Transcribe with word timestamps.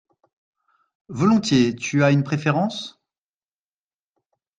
Volontiers, 1.09 1.75
tu 1.75 2.03
as 2.03 2.09
une 2.09 2.23
préfèrence? 2.23 2.99